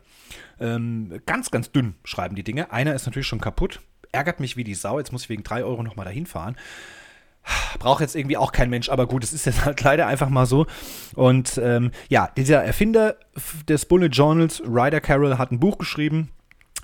[0.58, 2.72] Ähm, ganz, ganz dünn schreiben die Dinge.
[2.72, 3.80] Einer ist natürlich schon kaputt.
[4.10, 4.98] Ärgert mich wie die Sau.
[4.98, 6.56] Jetzt muss ich wegen 3 Euro nochmal dahin fahren.
[7.78, 10.46] Braucht jetzt irgendwie auch kein Mensch, aber gut, es ist jetzt halt leider einfach mal
[10.46, 10.66] so.
[11.14, 13.16] Und ähm, ja, dieser Erfinder
[13.68, 16.30] des Bullet Journals, Ryder Carroll, hat ein Buch geschrieben.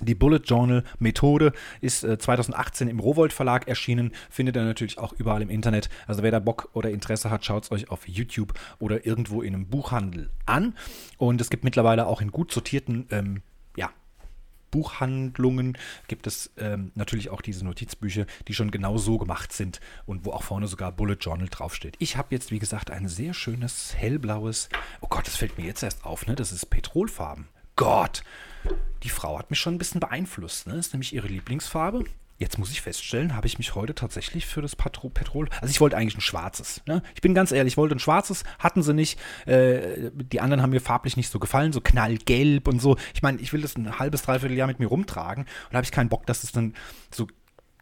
[0.01, 5.13] Die Bullet Journal Methode ist äh, 2018 im Rowold Verlag erschienen, findet ihr natürlich auch
[5.13, 5.89] überall im Internet.
[6.05, 9.55] Also wer da Bock oder Interesse hat, schaut es euch auf YouTube oder irgendwo in
[9.55, 10.75] einem Buchhandel an.
[11.17, 13.41] Und es gibt mittlerweile auch in gut sortierten ähm,
[14.75, 15.77] Buchhandlungen
[16.09, 20.31] gibt es ähm, natürlich auch diese Notizbücher, die schon genau so gemacht sind und wo
[20.31, 21.95] auch vorne sogar Bullet Journal draufsteht.
[21.99, 24.67] Ich habe jetzt, wie gesagt, ein sehr schönes hellblaues,
[24.99, 26.35] oh Gott, das fällt mir jetzt erst auf, ne?
[26.35, 27.47] Das ist Petrolfarben.
[27.77, 28.23] Gott,
[29.03, 30.75] die Frau hat mich schon ein bisschen beeinflusst, ne?
[30.75, 32.03] Das ist nämlich ihre Lieblingsfarbe.
[32.37, 35.47] Jetzt muss ich feststellen, habe ich mich heute tatsächlich für das Patro Petrol.
[35.61, 36.81] Also ich wollte eigentlich ein schwarzes.
[36.85, 37.01] Ne?
[37.13, 39.17] Ich bin ganz ehrlich, ich wollte ein schwarzes, hatten sie nicht.
[39.45, 42.97] Äh, die anderen haben mir farblich nicht so gefallen, so knallgelb und so.
[43.13, 45.85] Ich meine, ich will das ein halbes, dreiviertel Jahr mit mir rumtragen und da habe
[45.85, 46.73] ich keinen Bock, dass es dann
[47.09, 47.27] so,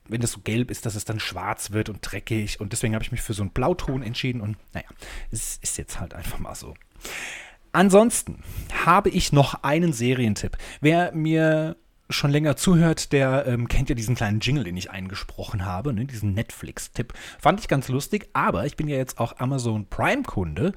[0.08, 2.60] wenn das so gelb ist, dass es dann schwarz wird und dreckig.
[2.60, 4.88] Und deswegen habe ich mich für so einen Blauton entschieden und naja,
[5.32, 6.76] es ist jetzt halt einfach mal so.
[7.72, 8.44] Ansonsten
[8.86, 10.58] habe ich noch einen Serientipp.
[10.80, 11.76] Wer mir
[12.10, 16.06] schon länger zuhört, der ähm, kennt ja diesen kleinen Jingle, den ich eingesprochen habe, ne?
[16.06, 17.14] diesen Netflix-Tipp.
[17.40, 20.74] Fand ich ganz lustig, aber ich bin ja jetzt auch Amazon Prime-Kunde.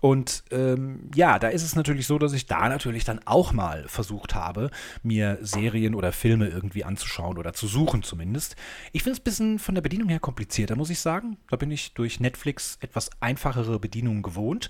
[0.00, 3.84] Und ähm, ja, da ist es natürlich so, dass ich da natürlich dann auch mal
[3.86, 4.70] versucht habe,
[5.04, 8.56] mir Serien oder Filme irgendwie anzuschauen oder zu suchen zumindest.
[8.90, 11.36] Ich finde es ein bisschen von der Bedienung her komplizierter, muss ich sagen.
[11.50, 14.68] Da bin ich durch Netflix etwas einfachere Bedienungen gewohnt.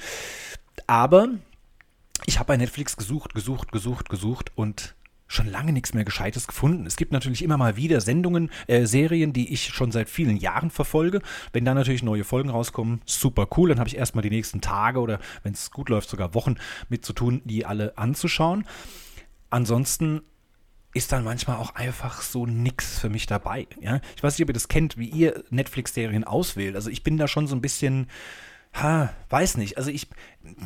[0.87, 1.29] Aber
[2.27, 4.95] ich habe bei Netflix gesucht, gesucht, gesucht, gesucht und
[5.33, 6.87] schon lange nichts mehr Gescheites gefunden.
[6.87, 10.71] Es gibt natürlich immer mal wieder Sendungen, äh, Serien, die ich schon seit vielen Jahren
[10.71, 11.23] verfolge.
[11.53, 13.71] Wenn da natürlich neue Folgen rauskommen, super cool.
[13.71, 16.57] Dann habe ich erstmal die nächsten Tage oder wenn es gut läuft, sogar Wochen
[16.89, 18.65] mit zu tun, die alle anzuschauen.
[19.51, 20.23] Ansonsten
[20.95, 23.67] ist dann manchmal auch einfach so nix für mich dabei.
[23.81, 24.01] Ja?
[24.15, 26.77] Ich weiß nicht, ob ihr das kennt, wie ihr Netflix-Serien auswählt.
[26.77, 28.09] Also ich bin da schon so ein bisschen
[28.75, 29.77] Ha, weiß nicht.
[29.77, 30.09] Also ich,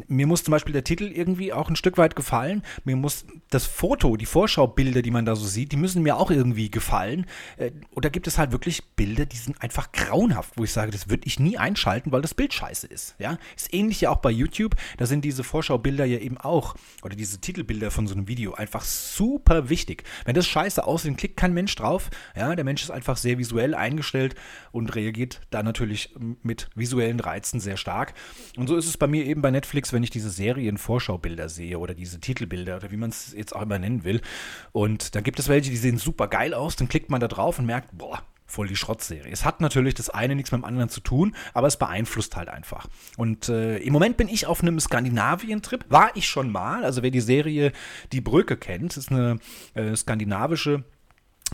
[0.06, 2.62] mir muss zum Beispiel der Titel irgendwie auch ein Stück weit gefallen.
[2.84, 6.30] Mir muss das Foto, die Vorschaubilder, die man da so sieht, die müssen mir auch
[6.30, 7.26] irgendwie gefallen.
[7.56, 11.08] Äh, oder gibt es halt wirklich Bilder, die sind einfach grauenhaft, wo ich sage, das
[11.08, 13.16] würde ich nie einschalten, weil das Bild scheiße ist.
[13.18, 14.76] Ja, ist ähnlich ja auch bei YouTube.
[14.98, 18.84] Da sind diese Vorschaubilder ja eben auch oder diese Titelbilder von so einem Video einfach
[18.84, 20.04] super wichtig.
[20.24, 22.10] Wenn das scheiße aussieht, klickt kein Mensch drauf.
[22.36, 24.34] Ja, der Mensch ist einfach sehr visuell eingestellt
[24.72, 28.14] und reagiert da natürlich mit visuellen Reizen sehr stark stark.
[28.56, 31.94] Und so ist es bei mir eben bei Netflix, wenn ich diese Serien-Vorschaubilder sehe oder
[31.94, 34.20] diese Titelbilder oder wie man es jetzt auch immer nennen will.
[34.72, 37.58] Und dann gibt es welche, die sehen super geil aus, dann klickt man da drauf
[37.58, 39.32] und merkt, boah, voll die Schrottserie.
[39.32, 42.48] Es hat natürlich das eine nichts mit dem anderen zu tun, aber es beeinflusst halt
[42.48, 42.86] einfach.
[43.16, 45.84] Und äh, im Moment bin ich auf einem Skandinavien-Trip.
[45.88, 46.84] War ich schon mal.
[46.84, 47.72] Also wer die Serie
[48.12, 49.38] Die Brücke kennt, ist eine
[49.74, 50.84] äh, skandinavische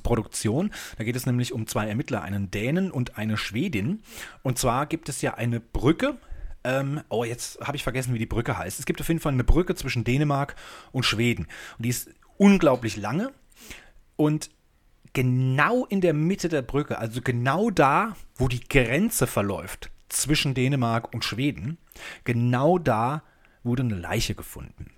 [0.02, 0.70] Produktion.
[0.96, 4.02] Da geht es nämlich um zwei Ermittler, einen Dänen und eine Schwedin.
[4.42, 6.16] Und zwar gibt es ja eine Brücke.
[6.64, 8.78] Ähm, oh, jetzt habe ich vergessen, wie die Brücke heißt.
[8.78, 10.54] Es gibt auf jeden Fall eine Brücke zwischen Dänemark
[10.92, 11.46] und Schweden.
[11.76, 13.32] Und die ist unglaublich lange.
[14.16, 14.50] Und
[15.12, 21.12] genau in der Mitte der Brücke, also genau da, wo die Grenze verläuft zwischen Dänemark
[21.12, 21.78] und Schweden,
[22.24, 23.22] genau da
[23.62, 24.90] wurde eine Leiche gefunden.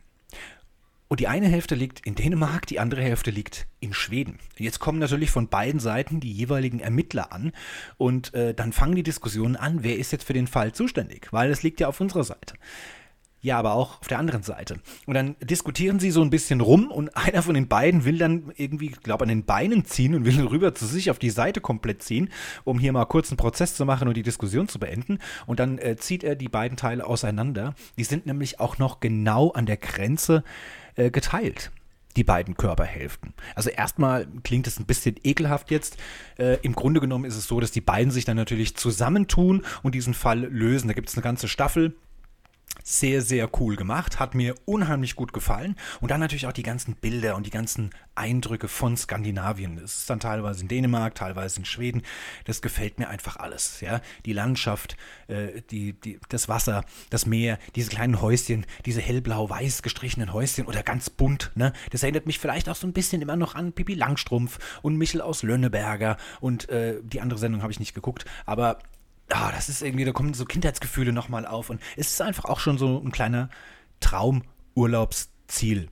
[1.14, 4.40] Und die eine Hälfte liegt in Dänemark, die andere Hälfte liegt in Schweden.
[4.58, 7.52] Jetzt kommen natürlich von beiden Seiten die jeweiligen Ermittler an
[7.98, 11.52] und äh, dann fangen die Diskussionen an, wer ist jetzt für den Fall zuständig, weil
[11.52, 12.56] es liegt ja auf unserer Seite.
[13.44, 14.80] Ja, aber auch auf der anderen Seite.
[15.04, 18.50] Und dann diskutieren sie so ein bisschen rum und einer von den beiden will dann
[18.56, 22.02] irgendwie, glaube an den Beinen ziehen und will rüber zu sich auf die Seite komplett
[22.02, 22.30] ziehen,
[22.64, 25.18] um hier mal kurz einen Prozess zu machen und die Diskussion zu beenden.
[25.44, 27.74] Und dann äh, zieht er die beiden Teile auseinander.
[27.98, 30.42] Die sind nämlich auch noch genau an der Grenze
[30.96, 31.70] äh, geteilt
[32.16, 33.34] die beiden Körperhälften.
[33.56, 35.98] Also erstmal klingt es ein bisschen ekelhaft jetzt.
[36.38, 39.96] Äh, Im Grunde genommen ist es so, dass die beiden sich dann natürlich zusammentun und
[39.96, 40.86] diesen Fall lösen.
[40.86, 41.96] Da gibt es eine ganze Staffel
[42.84, 45.74] sehr, sehr cool gemacht, hat mir unheimlich gut gefallen.
[46.02, 49.78] Und dann natürlich auch die ganzen Bilder und die ganzen Eindrücke von Skandinavien.
[49.78, 52.02] Es ist dann teilweise in Dänemark, teilweise in Schweden.
[52.44, 53.80] Das gefällt mir einfach alles.
[53.80, 54.02] Ja?
[54.26, 54.96] Die Landschaft,
[55.28, 60.82] äh, die, die, das Wasser, das Meer, diese kleinen Häuschen, diese hellblau-weiß gestrichenen Häuschen oder
[60.82, 61.52] ganz bunt.
[61.54, 61.72] Ne?
[61.90, 65.22] Das erinnert mich vielleicht auch so ein bisschen immer noch an Pippi Langstrumpf und Michel
[65.22, 66.18] aus Lönneberger.
[66.40, 68.26] Und äh, die andere Sendung habe ich nicht geguckt.
[68.44, 68.78] Aber
[69.30, 72.60] ah, das ist irgendwie, da kommen so Kindheitsgefühle nochmal auf und es ist einfach auch
[72.60, 73.48] schon so ein kleiner
[74.00, 75.88] Traumurlaubsziel.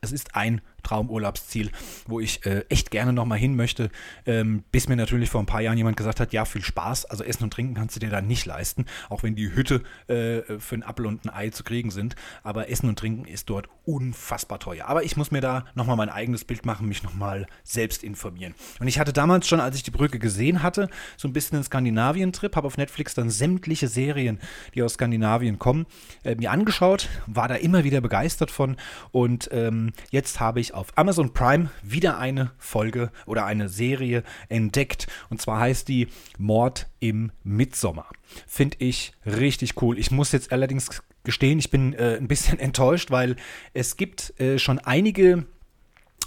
[0.00, 1.70] Es ist ein Traumurlaubsziel,
[2.06, 3.90] wo ich äh, echt gerne nochmal hin möchte,
[4.26, 7.24] ähm, bis mir natürlich vor ein paar Jahren jemand gesagt hat, ja, viel Spaß, also
[7.24, 10.76] Essen und Trinken kannst du dir da nicht leisten, auch wenn die Hütte äh, für
[10.76, 14.58] ein Apfel und ein Ei zu kriegen sind, aber Essen und Trinken ist dort unfassbar
[14.58, 14.86] teuer.
[14.86, 18.54] Aber ich muss mir da nochmal mein eigenes Bild machen, mich nochmal selbst informieren.
[18.80, 21.64] Und ich hatte damals schon, als ich die Brücke gesehen hatte, so ein bisschen einen
[21.64, 24.38] Skandinavien-Trip, habe auf Netflix dann sämtliche Serien,
[24.74, 25.86] die aus Skandinavien kommen,
[26.22, 28.76] äh, mir angeschaut, war da immer wieder begeistert von
[29.12, 35.06] und ähm, jetzt habe ich auf Amazon Prime wieder eine Folge oder eine Serie entdeckt.
[35.30, 36.08] Und zwar heißt die
[36.38, 38.06] Mord im Mitsommer.
[38.46, 39.98] Finde ich richtig cool.
[39.98, 43.36] Ich muss jetzt allerdings gestehen, ich bin äh, ein bisschen enttäuscht, weil
[43.72, 45.46] es gibt äh, schon einige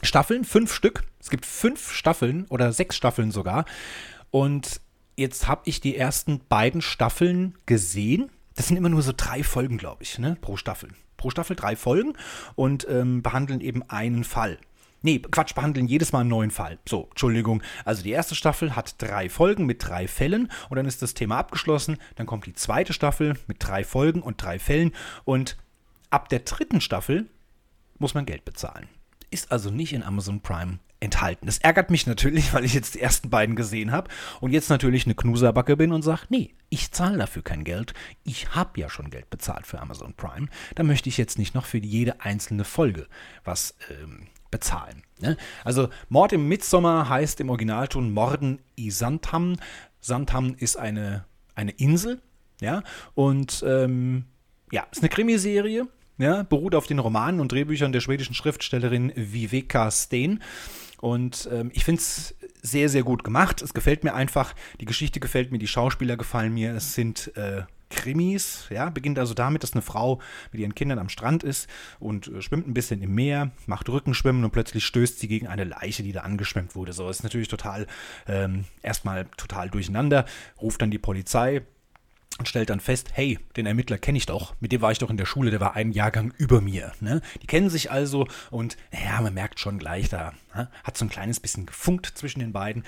[0.01, 1.03] Staffeln, fünf Stück.
[1.19, 3.65] Es gibt fünf Staffeln oder sechs Staffeln sogar.
[4.31, 4.81] Und
[5.15, 8.29] jetzt habe ich die ersten beiden Staffeln gesehen.
[8.55, 11.75] Das sind immer nur so drei Folgen, glaube ich, ne, pro Staffel pro Staffel drei
[11.75, 12.13] Folgen
[12.55, 14.57] und ähm, behandeln eben einen Fall.
[15.01, 16.79] Nee, Quatsch, behandeln jedes Mal einen neuen Fall.
[16.87, 17.61] So, Entschuldigung.
[17.85, 21.37] Also die erste Staffel hat drei Folgen mit drei Fällen und dann ist das Thema
[21.37, 21.97] abgeschlossen.
[22.15, 24.91] Dann kommt die zweite Staffel mit drei Folgen und drei Fällen
[25.23, 25.57] und
[26.09, 27.27] ab der dritten Staffel
[27.99, 28.87] muss man Geld bezahlen.
[29.29, 31.45] Ist also nicht in Amazon Prime enthalten.
[31.45, 34.09] Das ärgert mich natürlich, weil ich jetzt die ersten beiden gesehen habe
[34.41, 37.93] und jetzt natürlich eine Knuserbacke bin und sage, nee, ich zahle dafür kein Geld.
[38.23, 40.47] Ich habe ja schon Geld bezahlt für Amazon Prime.
[40.75, 43.07] Da möchte ich jetzt nicht noch für jede einzelne Folge
[43.43, 45.03] was ähm, bezahlen.
[45.19, 45.37] Ne?
[45.63, 49.57] Also Mord im Mitsommer heißt im Originalton Morden i Sandham.
[49.99, 52.21] Sandham ist eine, eine Insel,
[52.61, 52.83] ja,
[53.13, 54.25] und ähm,
[54.71, 59.91] ja, ist eine Krimiserie, ja, beruht auf den Romanen und Drehbüchern der schwedischen Schriftstellerin Viveka
[59.91, 60.41] Steen.
[60.99, 63.61] Und ähm, ich finde es sehr, sehr gut gemacht.
[63.61, 64.53] Es gefällt mir einfach.
[64.81, 66.73] Die Geschichte gefällt mir, die Schauspieler gefallen mir.
[66.73, 70.19] Es sind äh, Krimis, ja, beginnt also damit, dass eine Frau
[70.51, 74.43] mit ihren Kindern am Strand ist und äh, schwimmt ein bisschen im Meer, macht Rückenschwimmen
[74.43, 76.93] und plötzlich stößt sie gegen eine Leiche, die da angeschwemmt wurde.
[76.93, 77.87] So ist natürlich total,
[78.27, 80.25] ähm, erstmal total durcheinander,
[80.61, 81.61] ruft dann die Polizei,
[82.37, 85.09] und stellt dann fest, hey, den Ermittler kenne ich doch, mit dem war ich doch
[85.09, 86.91] in der Schule, der war einen Jahrgang über mir.
[86.99, 87.21] Ne?
[87.41, 90.69] Die kennen sich also und ja, man merkt schon gleich, da ne?
[90.83, 92.83] hat so ein kleines bisschen gefunkt zwischen den beiden.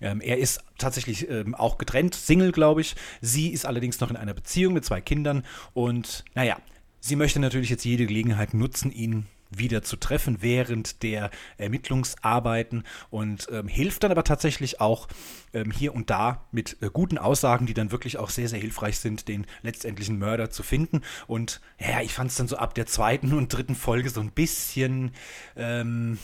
[0.00, 2.96] Ähm, er ist tatsächlich ähm, auch getrennt, Single, glaube ich.
[3.20, 6.56] Sie ist allerdings noch in einer Beziehung mit zwei Kindern und naja,
[7.00, 9.26] sie möchte natürlich jetzt jede Gelegenheit nutzen, ihn
[9.58, 15.08] wieder zu treffen während der Ermittlungsarbeiten und ähm, hilft dann aber tatsächlich auch
[15.52, 18.98] ähm, hier und da mit äh, guten Aussagen, die dann wirklich auch sehr, sehr hilfreich
[18.98, 21.02] sind, den letztendlichen Mörder zu finden.
[21.26, 24.30] Und ja, ich fand es dann so ab der zweiten und dritten Folge so ein
[24.30, 25.12] bisschen,
[25.56, 26.18] ähm,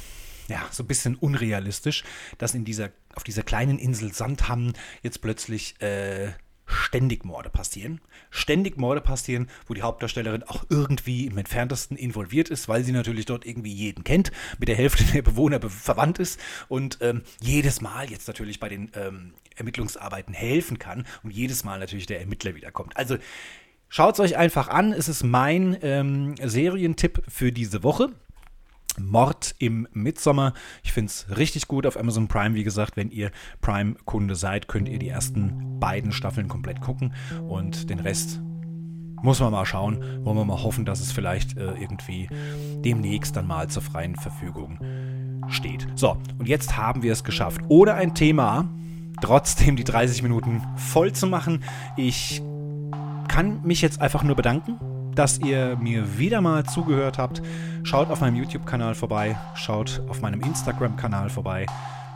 [0.49, 2.05] ja, so ein bisschen unrealistisch,
[2.39, 6.33] dass in dieser, auf dieser kleinen Insel Sandham jetzt plötzlich äh,
[6.71, 8.01] ständig Morde passieren.
[8.31, 13.27] Ständig Morde passieren, wo die Hauptdarstellerin auch irgendwie im entferntesten involviert ist, weil sie natürlich
[13.27, 18.11] dort irgendwie jeden kennt, mit der Hälfte der Bewohner verwandt ist und ähm, jedes Mal
[18.11, 22.97] jetzt natürlich bei den ähm, Ermittlungsarbeiten helfen kann und jedes Mal natürlich der Ermittler wiederkommt.
[22.97, 23.17] Also
[23.89, 24.93] schaut es euch einfach an.
[24.93, 28.11] Es ist mein ähm, Serientipp für diese Woche.
[28.99, 30.55] Mord im Midsommer.
[30.83, 32.55] Ich finde es richtig gut auf Amazon Prime.
[32.55, 37.15] Wie gesagt, wenn ihr Prime-Kunde seid, könnt ihr die ersten beiden Staffeln komplett gucken
[37.49, 38.41] und den Rest
[39.23, 40.25] muss man mal schauen.
[40.25, 42.29] Wollen wir mal hoffen, dass es vielleicht äh, irgendwie
[42.85, 44.79] demnächst dann mal zur freien Verfügung
[45.49, 45.87] steht.
[45.95, 47.61] So, und jetzt haben wir es geschafft.
[47.69, 48.69] Ohne ein Thema
[49.21, 51.63] trotzdem die 30 Minuten voll zu machen.
[51.97, 52.43] Ich
[53.29, 54.79] kann mich jetzt einfach nur bedanken
[55.15, 57.43] dass ihr mir wieder mal zugehört habt.
[57.83, 61.67] Schaut auf meinem YouTube-Kanal vorbei, schaut auf meinem Instagram-Kanal vorbei,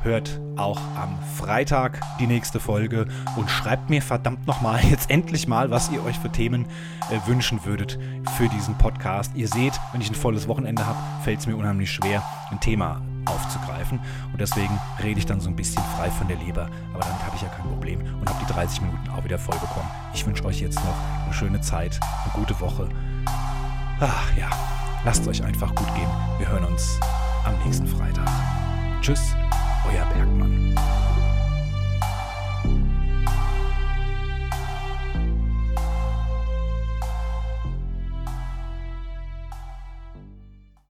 [0.02, 5.70] hört auch am Freitag die nächste Folge und schreibt mir verdammt nochmal jetzt endlich mal,
[5.70, 6.66] was ihr euch für Themen
[7.10, 7.98] äh, wünschen würdet
[8.36, 9.32] für diesen Podcast.
[9.34, 13.00] Ihr seht, wenn ich ein volles Wochenende habe, fällt es mir unheimlich schwer, ein Thema
[13.26, 14.00] aufzugreifen.
[14.32, 16.68] Und deswegen rede ich dann so ein bisschen frei von der Leber.
[16.92, 19.58] Aber damit habe ich ja kein Problem und habe die 30 Minuten auch wieder voll
[19.58, 19.88] bekommen.
[20.12, 22.88] Ich wünsche euch jetzt noch eine schöne Zeit, eine gute Woche.
[24.00, 24.50] Ach ja,
[25.04, 26.10] lasst euch einfach gut gehen.
[26.38, 26.98] Wir hören uns
[27.44, 28.28] am nächsten Freitag.
[29.00, 29.34] Tschüss,
[29.86, 30.63] euer Bergmann.